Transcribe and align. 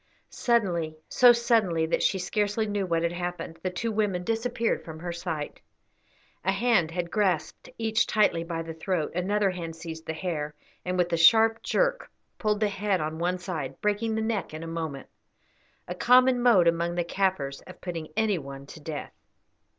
Suddenly, 0.31 0.97
so 1.09 1.31
suddenly 1.31 1.85
that 1.85 2.01
she 2.01 2.17
scarcely 2.17 2.65
knew 2.65 2.87
what 2.87 3.03
had 3.03 3.11
happened, 3.11 3.59
the 3.61 3.69
two 3.69 3.91
women 3.91 4.23
disappeared 4.23 4.83
from 4.83 4.97
her 4.97 5.11
sight. 5.13 5.61
A 6.43 6.51
hand 6.51 6.89
had 6.89 7.11
grasped 7.11 7.69
each 7.77 8.07
tightly 8.07 8.43
by 8.43 8.63
the 8.63 8.73
throat, 8.73 9.11
another 9.13 9.51
hand 9.51 9.75
seized 9.75 10.07
the 10.07 10.13
hair, 10.13 10.55
and, 10.83 10.97
with 10.97 11.13
a 11.13 11.17
sharp 11.17 11.61
jerk, 11.61 12.09
pulled 12.39 12.61
the 12.61 12.67
head 12.69 12.99
on 12.99 13.19
one 13.19 13.37
side, 13.37 13.79
breaking 13.79 14.15
the 14.15 14.21
neck 14.23 14.55
in 14.55 14.63
a 14.63 14.67
moment 14.67 15.07
a 15.87 15.93
common 15.93 16.41
mode 16.41 16.67
among 16.67 16.95
the 16.95 17.03
Kaffirs 17.03 17.61
of 17.67 17.79
putting 17.79 18.07
any 18.17 18.39
one 18.39 18.65
to 18.65 18.79
death. 18.79 19.13